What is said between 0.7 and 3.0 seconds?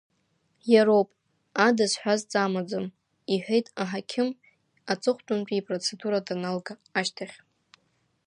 Иароуп, ада зҳәазҵа амаӡам,—